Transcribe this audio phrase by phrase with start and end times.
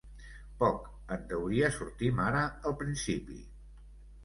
[0.63, 3.41] Poc, en teoria sortim ara al principi.